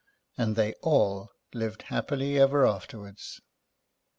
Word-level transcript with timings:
And 0.35 0.55
they 0.55 0.73
all 0.81 1.29
lived 1.53 1.83
happily 1.83 2.39
ever 2.39 2.65
afterwards. 2.65 3.39